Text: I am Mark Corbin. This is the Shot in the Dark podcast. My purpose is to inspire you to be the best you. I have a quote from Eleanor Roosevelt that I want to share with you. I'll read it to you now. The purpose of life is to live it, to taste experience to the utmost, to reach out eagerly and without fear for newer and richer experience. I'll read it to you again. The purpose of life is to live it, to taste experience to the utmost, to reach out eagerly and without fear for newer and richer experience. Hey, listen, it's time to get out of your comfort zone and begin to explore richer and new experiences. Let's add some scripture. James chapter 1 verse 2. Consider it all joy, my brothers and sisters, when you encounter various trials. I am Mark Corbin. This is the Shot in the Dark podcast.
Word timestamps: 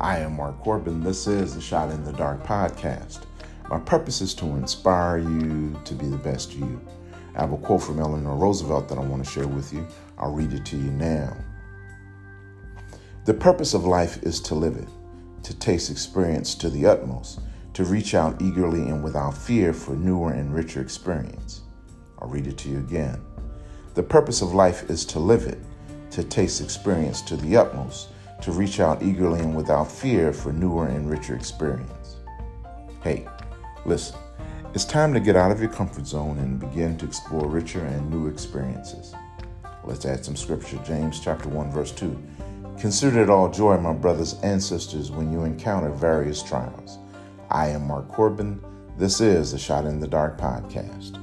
I 0.00 0.20
am 0.20 0.36
Mark 0.36 0.58
Corbin. 0.60 1.02
This 1.02 1.26
is 1.26 1.54
the 1.54 1.60
Shot 1.60 1.90
in 1.90 2.02
the 2.04 2.14
Dark 2.14 2.42
podcast. 2.42 3.26
My 3.68 3.78
purpose 3.78 4.22
is 4.22 4.32
to 4.36 4.46
inspire 4.46 5.18
you 5.18 5.78
to 5.84 5.94
be 5.94 6.06
the 6.06 6.16
best 6.16 6.54
you. 6.54 6.80
I 7.36 7.42
have 7.42 7.52
a 7.52 7.58
quote 7.58 7.82
from 7.82 8.00
Eleanor 8.00 8.34
Roosevelt 8.34 8.88
that 8.88 8.96
I 8.96 9.02
want 9.02 9.22
to 9.22 9.30
share 9.30 9.46
with 9.46 9.74
you. 9.74 9.86
I'll 10.16 10.32
read 10.32 10.54
it 10.54 10.64
to 10.64 10.78
you 10.78 10.90
now. 10.92 11.36
The 13.26 13.34
purpose 13.34 13.74
of 13.74 13.84
life 13.84 14.22
is 14.22 14.40
to 14.40 14.54
live 14.54 14.78
it, 14.78 14.88
to 15.42 15.54
taste 15.58 15.90
experience 15.90 16.54
to 16.54 16.70
the 16.70 16.86
utmost, 16.86 17.40
to 17.74 17.84
reach 17.84 18.14
out 18.14 18.40
eagerly 18.40 18.80
and 18.80 19.04
without 19.04 19.36
fear 19.36 19.74
for 19.74 19.94
newer 19.94 20.32
and 20.32 20.54
richer 20.54 20.80
experience. 20.80 21.60
I'll 22.20 22.28
read 22.28 22.46
it 22.46 22.56
to 22.56 22.70
you 22.70 22.78
again. 22.78 23.20
The 23.92 24.02
purpose 24.02 24.40
of 24.40 24.54
life 24.54 24.88
is 24.88 25.04
to 25.04 25.18
live 25.18 25.42
it, 25.42 25.58
to 26.12 26.24
taste 26.24 26.62
experience 26.62 27.20
to 27.20 27.36
the 27.36 27.58
utmost, 27.58 28.08
to 28.42 28.52
reach 28.52 28.80
out 28.80 29.02
eagerly 29.02 29.40
and 29.40 29.56
without 29.56 29.90
fear 29.90 30.32
for 30.32 30.52
newer 30.52 30.86
and 30.86 31.10
richer 31.10 31.34
experience. 31.34 32.16
Hey, 33.02 33.26
listen, 33.84 34.16
it's 34.74 34.84
time 34.84 35.12
to 35.14 35.20
get 35.20 35.36
out 35.36 35.50
of 35.50 35.60
your 35.60 35.70
comfort 35.70 36.06
zone 36.06 36.38
and 36.38 36.60
begin 36.60 36.96
to 36.98 37.06
explore 37.06 37.48
richer 37.48 37.84
and 37.84 38.10
new 38.10 38.28
experiences. 38.28 39.14
Let's 39.84 40.06
add 40.06 40.24
some 40.24 40.36
scripture. 40.36 40.78
James 40.84 41.20
chapter 41.20 41.48
1 41.48 41.70
verse 41.70 41.92
2. 41.92 42.16
Consider 42.78 43.22
it 43.22 43.30
all 43.30 43.50
joy, 43.50 43.76
my 43.76 43.92
brothers 43.92 44.36
and 44.42 44.62
sisters, 44.62 45.10
when 45.10 45.32
you 45.32 45.44
encounter 45.44 45.90
various 45.90 46.42
trials. 46.42 46.98
I 47.50 47.68
am 47.68 47.86
Mark 47.86 48.08
Corbin. 48.08 48.60
This 48.96 49.20
is 49.20 49.52
the 49.52 49.58
Shot 49.58 49.84
in 49.84 50.00
the 50.00 50.08
Dark 50.08 50.38
podcast. 50.38 51.18